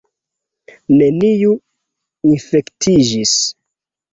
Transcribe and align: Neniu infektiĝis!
Neniu 1.01 1.53
infektiĝis! 2.33 3.35